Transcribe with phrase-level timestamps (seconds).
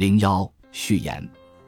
[0.00, 1.22] 零幺序言：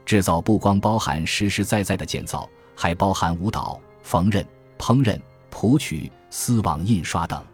[0.06, 4.42] 制造不光包含实实在在的建造，还包含舞蹈、缝纫、
[4.78, 5.20] 烹饪、
[5.50, 7.44] 谱曲、丝网印刷等。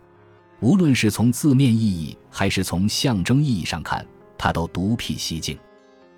[0.61, 4.07] 无论是从字面意义还是从象征意义上看，
[4.39, 5.59] 它都独辟蹊径。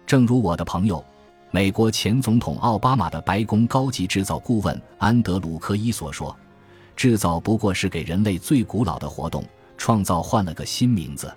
[0.04, 1.02] 正如我的朋友。
[1.50, 6.36] 美国前总统奥巴马的白宫高级制造顾问安德鲁科伊所说
[6.94, 9.42] ：“制造不过是给人类最古老的活动
[9.78, 11.32] 创造换了个新名字。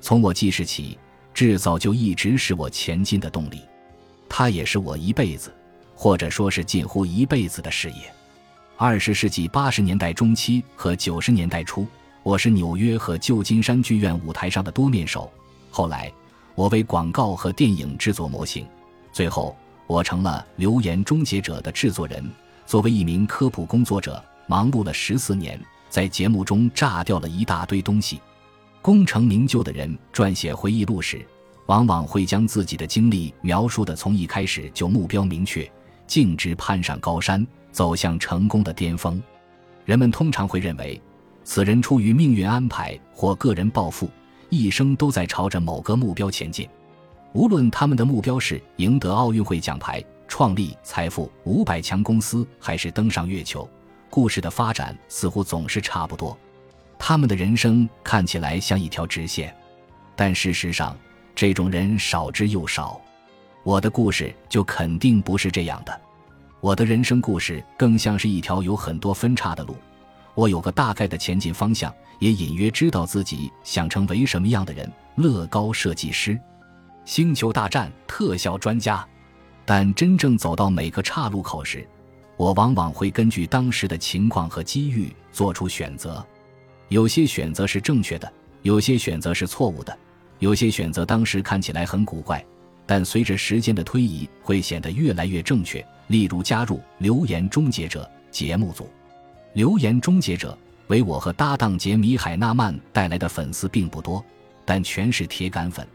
[0.00, 0.98] 从我记事起，
[1.34, 3.60] 制造就一直是我前进的动力。
[4.28, 5.52] 它也是我一辈子，
[5.94, 8.10] 或者说是近乎一辈子的事业。
[8.76, 11.86] 二十世纪八十年代中期和九十年代初，
[12.22, 15.30] 我是纽约和旧金山剧院舞台上的多面手。
[15.70, 16.12] 后来，
[16.54, 18.66] 我为广告和电影制作模型。”
[19.12, 19.56] 最后，
[19.86, 22.24] 我成了《流言终结者》的制作人。
[22.66, 28.20] 作为一名科普工作者，忙碌了十四年，在节目中炸掉了一大堆东西。
[28.84, 31.26] 功成名就的人撰写回忆录时，
[31.64, 35.66] 往往会将自己的经历描述的从一开始就目标明确，
[36.06, 39.22] 径直攀上高山，走向成功的巅峰。
[39.86, 41.00] 人们通常会认为，
[41.44, 44.10] 此人出于命运安排或个人抱负，
[44.50, 46.68] 一生都在朝着某个目标前进。
[47.32, 53.66] 无论他们的目标是赢得奥运会奖牌、创立财富五百强公司，还是登上月球，
[54.10, 56.38] 故事的发展似乎总是差不多。
[57.06, 59.54] 他们的人生看起来像一条直线，
[60.16, 60.96] 但事实上，
[61.34, 62.98] 这种人少之又少。
[63.62, 66.00] 我的故事就肯定不是这样的。
[66.62, 69.76] 我的人生故事更像是一条有很多分叉的路。
[70.34, 76.40] 我有个大概的前进方向，也隐约知道自己想成为什么样的人——乐高设计师。
[77.04, 79.06] 星球大战特效专家，
[79.66, 81.86] 但真正走到每个岔路口时，
[82.38, 86.26] 我往往会根据当时的情况和机遇做出选择。
[86.88, 88.32] 有些选择是正确的，
[88.62, 89.96] 有些选择是错误的，
[90.38, 92.44] 有些选择当时看起来很古怪，
[92.86, 95.84] 但随着时间的推移会显得越来越正确。
[96.08, 98.84] 例如，加入《留言终结者》节目组，
[99.54, 100.52] 《留言终结者》
[100.88, 104.22] 为我和搭档杰米·海纳曼带来的粉丝并不多，
[104.66, 105.86] 但全是铁杆粉。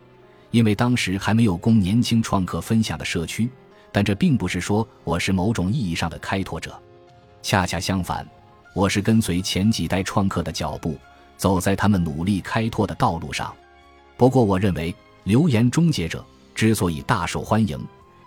[0.50, 3.48] 因为当时还没有供年轻创客分享的社区，
[3.92, 6.76] 但这并不是说我是某种意义上的开拓者，
[7.44, 8.28] 恰恰相反，
[8.80, 10.98] 我是跟随前几代创客的脚步，
[11.36, 13.54] 走在他们努力开拓的道路上。
[14.16, 14.94] 不过，我认为
[15.26, 16.20] 《流言终结者》
[16.56, 17.78] 之所以大受欢迎，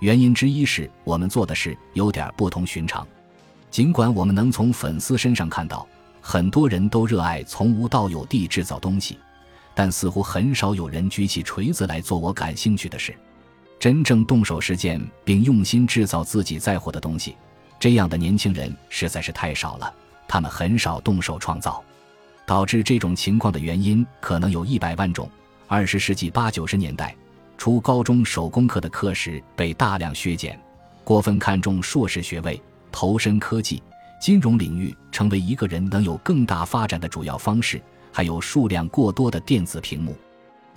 [0.01, 3.07] 原因之一是我们做的事有点不同寻常。
[3.71, 5.89] 尽管我们能从粉丝身上看到，
[6.21, 9.19] 很多人都热爱从无到有地制造东西。
[9.75, 13.15] 但似乎很少有人举起锤子来做我感兴趣的事，
[13.81, 17.37] 真正动手实践并用心制造自己在乎的东西，
[17.81, 19.91] 这样的年轻人实在是太少了。
[20.33, 21.85] 他们很少动手创造，
[22.47, 25.31] 导致这种情况的原因可能有一百万种。
[25.67, 27.15] 二十世纪八九十年代，
[27.59, 30.59] 初高中手工课的课时被大量削减，
[31.05, 32.59] 过分看重硕士学位，
[32.91, 33.83] 投身科技、
[34.19, 37.79] 金融领域成为一个人能有更大发展的主要方式。
[38.11, 40.17] 还有数量过多的电子屏幕。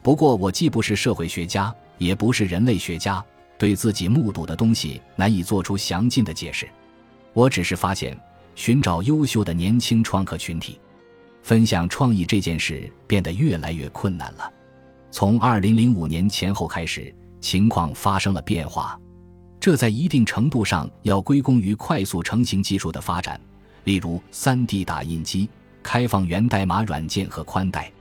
[0.04, 3.24] 不过，我既不是社会学家，也不是人类学家，
[3.58, 6.68] 对自己目睹的东西难以做出详尽的解释。
[7.32, 8.18] 我只是发现，
[8.56, 10.80] 寻找优秀的年轻创客群体，
[11.44, 14.52] 分享创意这件事变得越来越困难了。
[15.12, 19.00] 从2005年前后开始，情况发生了变化。
[19.60, 23.40] 这在一定程度上要归功于快速成型技术的发展，
[23.84, 25.50] 例如 3D 打印机。
[25.84, 27.92] 开放源代码软件和宽带，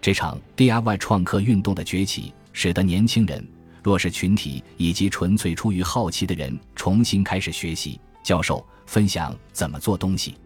[0.00, 3.46] 这场 DIY 创客运动的崛起，使得年轻人、
[3.82, 10.36] 弱势群体以及纯粹出于好奇的人重新开始学习、教授、分享怎么做东西。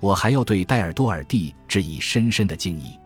[0.00, 2.96] 我还要对戴尔多尔蒂致以深深的敬意。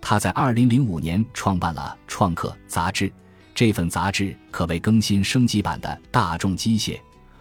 [0.00, 3.12] 他在2005年创办了《创客》杂志，
[3.54, 6.98] 这份杂志可谓更新升级版的大众机械。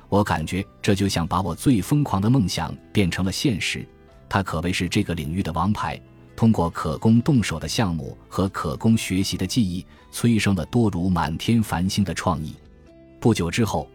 [0.10, 3.88] 我感觉这就像把我最疯狂的梦想变成了现实。
[4.28, 5.98] 他可谓是这个领域的王牌，
[6.36, 12.56] 通过可供动手的项目和可供学习的记忆，催生了多如满天繁星的创意。
[13.22, 13.90] 不久之后，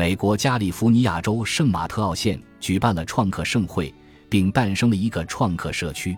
[0.00, 3.94] 美国加利福尼亚州圣马特奥县举办了创客盛会，
[4.30, 6.16] 并诞生了一个创客社区。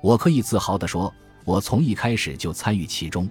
[0.00, 1.14] 我可以自豪地说，
[1.44, 3.30] 我从一开始就参与其中。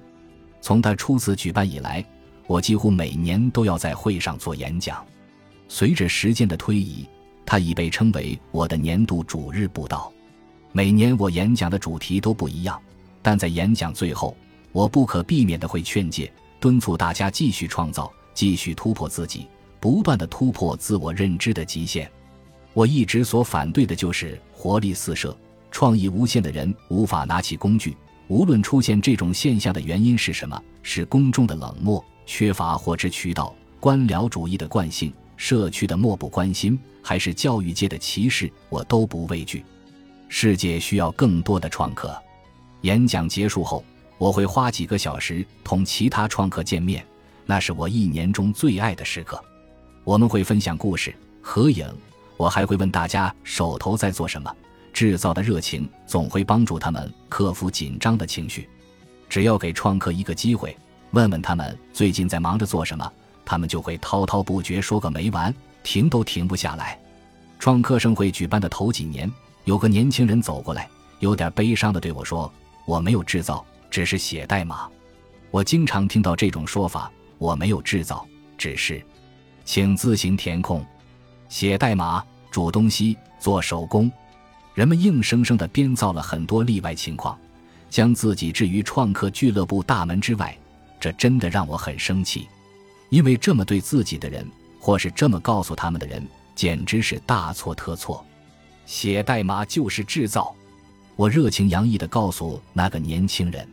[0.62, 2.02] 从他初次举办以来，
[2.48, 5.06] 我几乎每年都要在会上做演讲。
[5.68, 7.06] 随着时间的推移，
[7.46, 10.10] 它已被称为我的年度主日布道。
[10.72, 12.82] 每年我演讲的主题都不一样，
[13.22, 14.38] 但在演讲最后，
[14.72, 19.50] 我不可避免的会劝诫、敦促大家继续创造，继续突破自己，
[19.82, 22.10] 不断的突破自我认知的极限。
[22.74, 25.36] 我一直所反对的就是活力四射、
[25.70, 27.98] 创意无限的人无法拿起工具。
[28.30, 39.66] 无论出现这种现象的原因是什么，是公众的冷漠、缺乏获知渠道、官僚主义的惯性、社区的漠不关心，还是教育界的歧视，我都不畏惧。
[40.30, 42.16] 世界需要更多的创客。
[42.84, 43.84] 演讲结束后，
[44.18, 47.06] 我会花几个小时同其他创客见面，
[47.46, 49.44] 那是我一年中最爱的时刻。
[50.04, 51.88] 我们会分享故事、合影，
[52.36, 54.54] 我还会问大家手头在做什么。
[54.94, 58.68] 制造的热情总会帮助他们克服紧张的情绪。
[59.30, 60.76] 只要给创客一个机会，
[61.12, 63.10] 问问他们最近在忙着做什么，
[63.46, 65.54] 他们就会滔滔不绝说个没完，
[65.84, 67.00] 停都停不下来。
[67.58, 69.32] 创客盛会举办的头几年，
[69.66, 70.90] 有个年轻人走过来，
[71.20, 72.52] 有点悲伤地对我说
[72.86, 74.90] ：“我没有制造，只是写代码。”
[75.52, 78.26] 我经常听到这种说法：“我没有制造，
[78.58, 79.02] 只是……
[79.64, 80.86] 请自行填空，
[81.50, 84.12] 写代码、煮东西、做手工。”
[84.74, 87.38] 人们硬生生地编造了很多例外情况，
[87.90, 90.58] 将自己置于创客俱乐部大门之外，
[90.98, 92.48] 这真的让我很生气。
[93.10, 94.50] 因为这么对自己的人，
[94.80, 96.26] 或是这么告诉他们的人，
[96.56, 98.26] 简直是大错特错。
[98.86, 100.56] 写代码就是制造，
[101.18, 103.68] 我热情洋溢地告诉那个年轻人。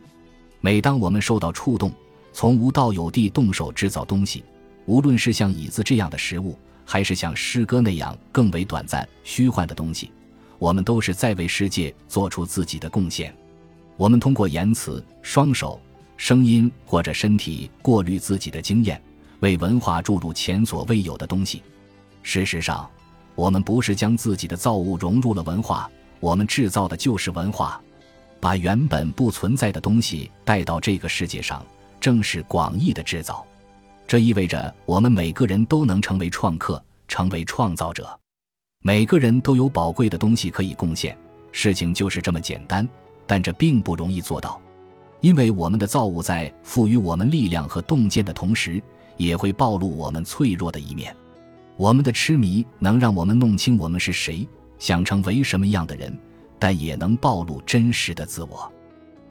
[0.59, 1.93] 每当我们受到触动，
[2.33, 4.43] 从无到有地动手制造东西，
[4.89, 10.11] 无论是像椅子这样的食物，还是像诗歌那样更为短暂、虚幻的东西。
[10.57, 13.31] 我们都是在为世界做出自己的贡献。
[13.97, 15.79] 我们通过言辞、双手、
[16.17, 18.99] 声音或者身体过滤自己的经验，
[19.41, 21.61] 为文化注入前所未有的东西。
[22.23, 22.89] 事实上，
[23.35, 25.87] 我们不是将自己的造物融入了文化，
[26.19, 27.79] 我们制造的就是文化，
[28.39, 31.63] 把原本不存在的东西带到这个世界上，
[32.01, 33.45] 正是广义的制造。
[34.09, 38.19] 这意味着我们每个人都能成为创客，成为创造者。
[38.81, 41.15] 每个人都有宝贵的东西可以贡献，
[41.51, 42.89] 事情就是这么简单，
[43.27, 44.59] 但这并不容易做到，
[45.21, 48.81] 因为我们的造物在赋予我们力量和洞见的同时，
[49.15, 51.15] 也会暴露我们脆弱的一面。
[51.77, 56.11] 我们的痴迷能让我们弄清我们是谁，想成为什么样的人，
[56.57, 58.73] 但也能暴露真实的自我。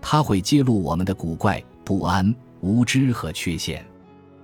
[0.01, 3.85] 它会揭露我们的古怪、不安、无知和缺陷。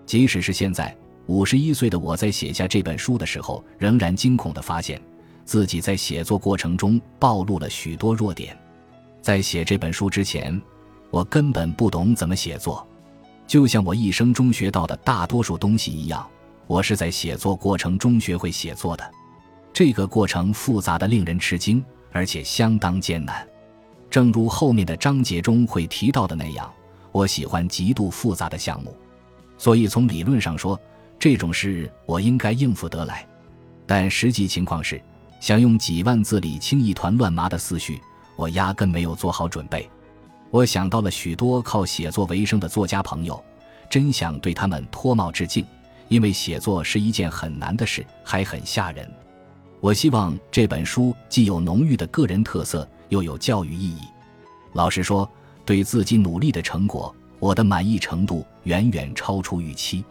[0.06, 0.94] 即使是现在。
[1.26, 5.00] 五十一岁的我在写下这本书的时候，仍然惊恐地发现，
[5.46, 8.54] 自己在写作过程中暴露了许多弱点。
[9.22, 10.60] 在写这本书之前，
[11.10, 12.86] 我根本不懂怎么写作，
[13.46, 16.28] 就像我一生中学到的大多数东西一样，
[16.66, 19.10] 我是在写作过程中学会写作的。
[19.72, 23.48] 这个过程复杂的令人吃惊，而且相当艰难。
[24.10, 26.70] 正如后面的章节中会提到的那样，
[27.12, 28.94] 我喜欢极度复杂的项目，
[29.64, 30.78] 所以从理论上说。
[31.16, 33.26] 这种事我应该应付得来，
[33.86, 35.00] 但实际情况是，
[35.40, 37.98] 想用几万字理清一团乱麻的思绪，
[38.36, 39.88] 我压根没有做好准备。
[40.50, 43.42] 我想到了许多靠写作为生的作家朋友，
[43.88, 45.64] 真想对他们脱帽致敬，
[46.08, 49.10] 因为写作是一件很难的事，还很吓人。
[49.80, 54.00] 我希望这本书既有浓郁的个人特色，又有教育意义。
[54.74, 55.26] 老实说，
[55.64, 57.14] 对自己努力的成果，
[57.44, 60.02] 我的满意程度远远超出预期。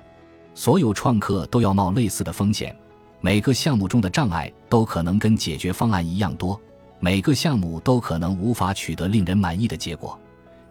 [0.53, 2.77] 所有创客都要冒类似的风险，
[3.21, 6.61] 每个项目中的障碍都可能跟解决方案一样多，
[6.99, 10.15] 每个项目都可能无法取得令人满意的结果，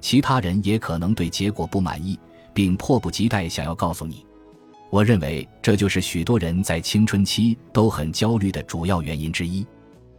[0.00, 2.16] 其他人也可能对结果不满意，
[2.54, 4.24] 并迫不及待想要告诉你。
[4.88, 9.66] 我认为这就是许多人在青春期都很焦虑的主要原因之一。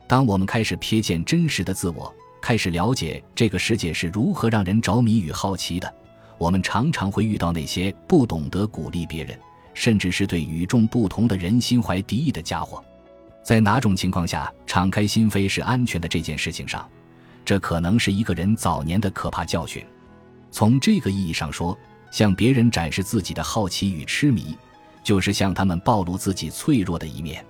[0.09, 5.93] 当我们开始瞥见真实的自我，开始了解这个世界是如何让人着迷与好奇的，
[6.37, 9.37] 我们常常会遇到那些不懂得鼓励别人。
[9.75, 12.79] 甚至是对与众不同的人心怀敌意的家伙，
[13.41, 16.87] 在哪种情况下敞开心扉是安全的这件事情上，
[17.43, 19.83] 这可能是一个人早年的可怕教训。
[20.51, 21.75] 从这个意义上说，
[22.11, 24.55] 向别人展示自己的好奇与痴迷，
[25.03, 27.43] 就是向他们暴露自己脆弱的一面。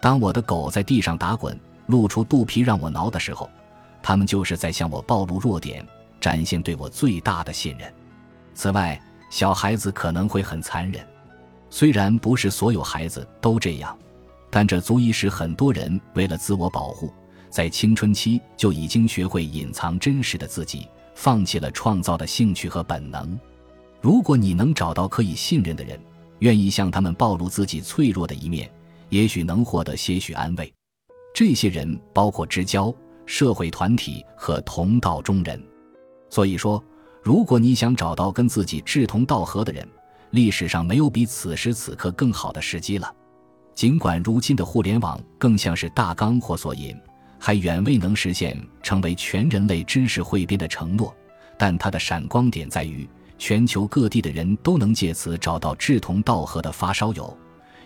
[0.00, 3.50] 当我的狗在地上打滚，露出肚皮让我挠的时候，
[4.00, 5.84] 他们就是在向我暴露弱点，
[6.20, 7.92] 展现对我最大的信任。
[8.56, 8.98] 此外，
[9.28, 11.06] 小孩子可能会很残忍。
[11.68, 13.96] 虽然不是所有孩子都这样，
[14.50, 17.12] 但这足以使很多人为了自我保护，
[17.50, 23.38] 在青春期就已经学会隐藏真实的自己，放弃了创造的兴趣和本能。
[24.00, 26.00] 如果你能找到可以信任的人，
[26.38, 28.70] 愿意向他们暴露自己脆弱的一面，
[29.10, 30.72] 也许能获得些许安慰。
[31.34, 32.94] 这些人包括知交、
[33.26, 35.62] 社会团体和同道中人。
[36.30, 36.82] 所以说，
[37.26, 39.84] 如果你想找到跟自己志同道合的人，
[40.30, 43.12] 历史上没有比此时此刻更好的时机了。
[43.74, 46.96] 尽管如今的互联网更像是大纲或索引，
[47.36, 51.12] 还远未能实现成为全人类知识汇编的承诺，
[51.58, 53.04] 但它的闪光点在于
[53.36, 57.36] 全球各地的人都能借此找到志同道合的发烧友，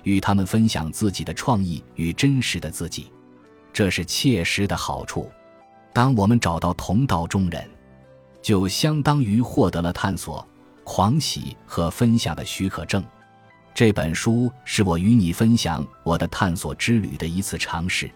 [0.02, 3.10] 与他们分享自己的创意与真实的自己，
[3.72, 5.30] 这是切实的好处。
[5.94, 7.66] 当我们找到同道中人，
[8.42, 10.46] 就相当于获得了探索、
[10.84, 13.04] 狂喜和分享的许可证。
[13.74, 18.10] 这本书是我与你分享我的探索之旅的一次尝试，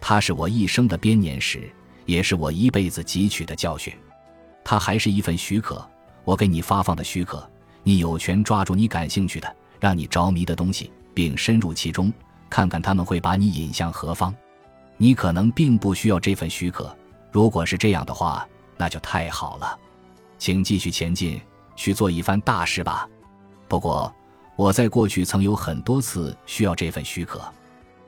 [0.00, 1.70] 它是我一生的编年史，
[2.06, 3.92] 也是我一辈子汲取的教训。
[4.64, 5.86] 它还是一份许可，
[6.24, 7.48] 我给你发放的许可。
[7.82, 12.12] 你有权抓住你感兴趣的、让你着迷的东西，并深入其中，
[12.50, 14.34] 看看他们会把你引向何方。
[14.96, 16.92] 你可能并不需要这份许可，
[17.30, 19.78] 如果是这样的话，那就太好了。
[20.38, 21.40] 请继续前进，
[21.74, 23.08] 去做一番大事吧。
[23.68, 24.12] 不过，
[24.54, 27.40] 我在过去曾有很多次需要这份许可，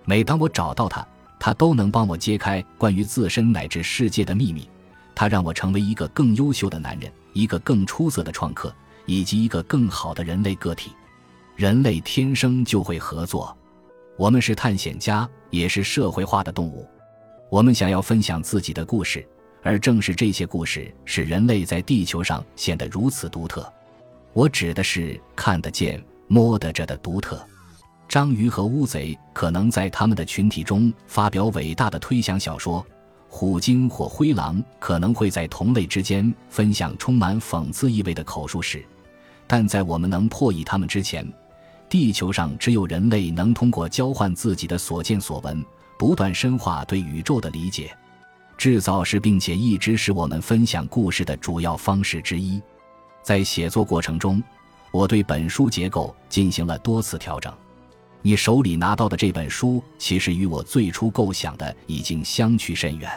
[0.04, 1.06] 每当我找到他，
[1.38, 4.68] 他都能帮我揭开关于自身乃至世界的秘密。
[5.14, 8.72] 他让我成为一个更优秀的男人，一个更出色的创客，
[9.04, 10.92] 以及一个更好的人类个体。
[11.56, 13.56] 人类天生就会合作，
[14.16, 16.86] 我们是探险家，也是社会化的动物。
[17.50, 19.26] 我们想要分享自己的故事，
[19.62, 23.70] 而正是这些故事使人类在地球上显得如此独特。
[24.32, 27.44] 我指的是看得见、摸得着的独特。
[28.08, 32.84] 章鱼和乌贼可能在他们的群体中发表伟大的推想小说。
[33.30, 38.82] 虎鲸或灰狼可能会在同类之间分享充满讽刺意味的口述史，
[39.46, 41.30] 但在我们能破译他们之前，
[41.90, 45.62] 地球上只有人类能通过交换自己的所见所闻，
[45.98, 47.94] 不断深化对宇宙的理解。
[48.58, 52.60] 制造是并且一直是我们分享故事的主要方式之一。
[53.22, 54.42] 在写作过程中，
[54.90, 57.54] 我对本书结构进行了多次调整。
[58.20, 63.08] 你手里拿到的这本书，其实与我最初构想的已经相去甚远。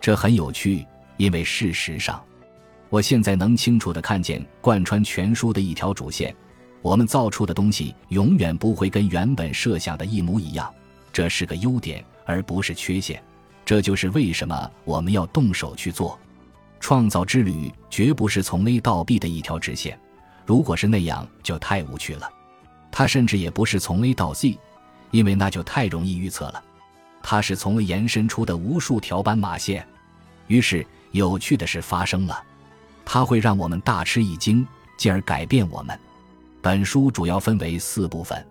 [0.00, 0.86] 这很有趣，
[1.18, 2.24] 因为事实上，
[2.88, 6.34] 我现在能清楚地看见贯穿全书的一条主线：
[6.80, 10.72] 我们造出的东西永远不会跟原本设想的一模一样。
[11.12, 13.22] 这是个优点，而不是缺陷。
[13.64, 16.18] 这就是为什么我们要动手去做。
[16.80, 19.98] 创造之旅绝不是从 A 到 B 的一条直线，
[20.44, 22.28] 如果是那样，就太无趣了。
[22.90, 24.58] 它甚至也不是从 A 到 Z，
[25.12, 26.62] 因为那就太容易预测了。
[27.22, 29.86] 它是从未延伸出的无数条斑马线。
[30.48, 32.42] 于是，有趣的事发生了，
[33.04, 34.66] 它会让我们大吃一惊，
[34.98, 35.96] 进而改变我们。
[36.60, 38.44] 本书主要分为四部分。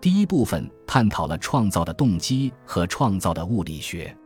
[0.00, 4.16] 第一部分探讨了创造的动机和创造的物理学。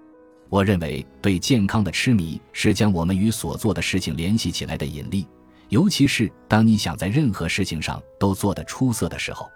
[0.48, 5.26] 我认为，对健康的痴迷是将我们与所做的事情联系起来的引力。
[5.68, 9.46] 尤其是当你想在任何事情上都做得出色的时候，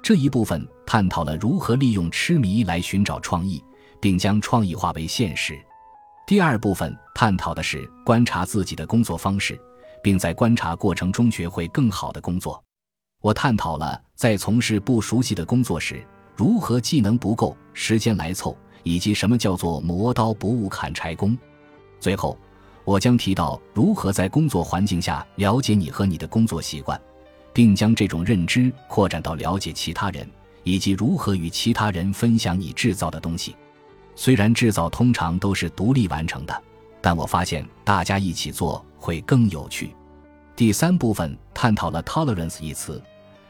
[0.00, 3.60] 这一部分探讨了如何利用痴迷来寻找创意，
[4.00, 5.58] 并将创意化为现实。
[6.24, 9.60] 第二部分探讨的是观察自己的工作方式，
[10.00, 12.62] 并在观察过程中学会更好的工作。
[13.20, 21.36] 我探讨了在从事不熟悉的工作时，如何技能不够、时间来凑，以及什么叫做磨刀不误砍柴工。
[22.00, 22.38] 最后。
[22.84, 26.98] 我将提到如何在工作环境下了解你和你的工作习惯，
[27.52, 30.26] 并将这种认知扩展到了解其他人，
[30.62, 33.54] 以及如何与其他人分享你制造的东西。
[34.16, 36.62] 虽然制造通常都是独立完成的，
[37.02, 39.94] 但我发现大家一起做会更有趣。
[40.56, 43.02] 第三部分探讨了 “tolerance” 一词，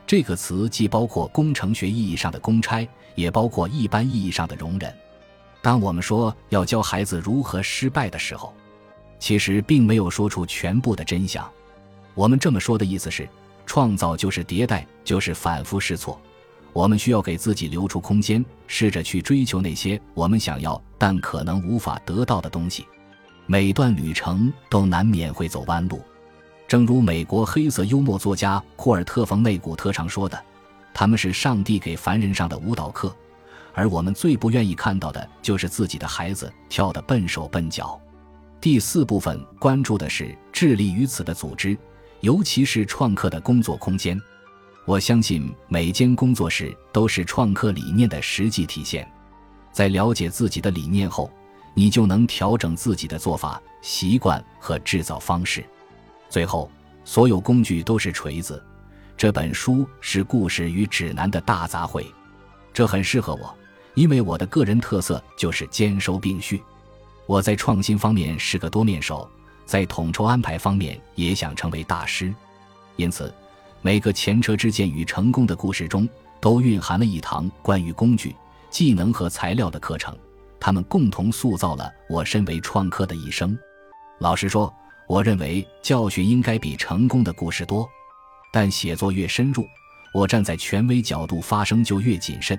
[0.04, 4.92] 这个词既包括工程学意义上的公差，也包括一般意义上的容忍。
[5.60, 8.54] 当我们说要教孩子如何失败的时候，
[9.18, 11.48] 其实并没有说出全部的真相。
[12.14, 13.28] 我们这么说的意思是，
[13.66, 16.20] 创造就是迭代，就是反复试错。
[16.72, 22.86] 我们需要给自己留出空间，试着去追求那些我们想要但可能无法得到的东西。
[23.46, 26.00] 每段旅程都难免会走弯路，
[26.68, 30.38] 正如美国黑色幽默作家库尔特·冯内古特常说的
[30.92, 33.14] ：“他们是上帝给凡人上的舞蹈课，
[33.74, 38.00] 而我们最不愿意看到的就是自己的孩子跳得笨手笨脚。”
[38.60, 41.78] 第四部分关注的是致力于此的组织，
[42.20, 44.20] 尤其是创客的工作空间。
[44.84, 49.08] 我相信每间工作室都是创客理念的实际体现。
[49.70, 51.30] 在了解自己的理念后，
[51.74, 55.64] 你就能调整自己的做法、习惯和制造方式。
[56.28, 56.68] 最后，
[57.04, 58.60] 所有工具都是锤子。
[59.16, 62.04] 这本书是故事与指南的大杂烩，
[62.78, 63.52] 这很适合我，
[63.94, 66.62] 因为我的个人特色就是兼收并蓄。
[67.26, 69.28] 我在创新方面是个多面手，
[69.66, 72.32] 在统筹安排方面也想成为大师，
[72.94, 73.34] 因此，
[73.82, 76.08] 每个前车之鉴与成功的故事中
[76.38, 78.32] 都蕴含了一堂关于工具、
[78.70, 80.16] 技能和材料的课程，
[80.60, 83.58] 他们共同塑造了我身为创客的一生。
[84.20, 84.72] 老实说，
[85.08, 87.88] 我认为教训应该比成功的故事多，
[88.52, 89.66] 但写作越深入，
[90.18, 92.58] 我站在权威角度发声就越谨慎，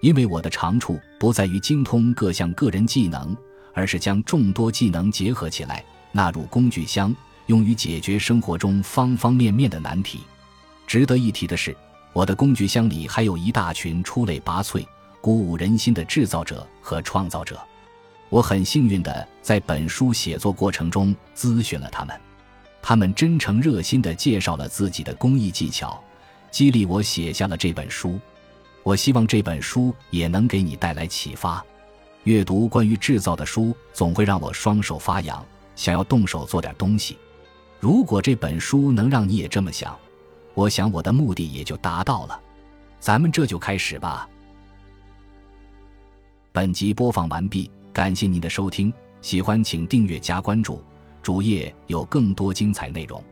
[0.00, 3.36] 因为我的长处不在于精通各项个人技能，
[3.74, 7.12] 而是将众多技能结合起来，纳入工具箱，
[7.46, 10.20] 用于解决生活中方方面面的难题。
[10.86, 11.76] 值得一提的是，
[12.12, 14.86] 我的工具箱里还有一大群出类拔萃、
[15.20, 17.60] 鼓舞人心的制造者和创造者。
[18.28, 22.16] 我很幸运地在本书写作过程中咨询了他们，
[22.80, 26.00] 他们真诚热心地介绍了自己的工艺技巧，
[26.50, 28.18] 激励我写下了这本书。
[28.82, 31.64] 我希望这本书也能给你带来启发。
[32.24, 35.44] 阅读关于制造的书，总会让我双手发痒，
[35.76, 37.18] 想要动手做点东西。
[37.78, 39.96] 如果这本书能让你也这么想，
[40.54, 42.40] 我想我的目的也就达到了。
[42.98, 44.28] 咱们这就开始吧。
[46.52, 47.70] 本集播放完毕。
[47.92, 50.82] 感谢您的收听，喜欢请订阅加关注，
[51.22, 53.22] 主页有更多精彩内容。